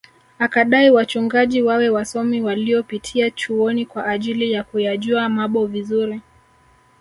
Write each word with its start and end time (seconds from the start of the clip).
Akadai 0.39 0.89
wachungaji 0.91 1.61
wawe 1.61 1.89
wasomi 1.89 2.41
waliopitia 2.41 3.31
chuoni 3.31 3.85
kwa 3.85 4.05
ajili 4.05 4.51
ya 4.51 4.63
kuyajua 4.63 5.29
mabo 5.29 5.65
vizuri 5.65 6.21